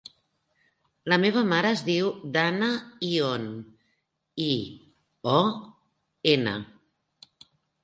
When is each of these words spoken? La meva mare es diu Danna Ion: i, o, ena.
La 1.11 1.17
meva 1.23 1.43
mare 1.51 1.73
es 1.77 1.83
diu 1.89 2.07
Danna 2.37 2.71
Ion: 3.09 3.45
i, 4.49 4.49
o, 5.37 5.39
ena. 6.35 6.57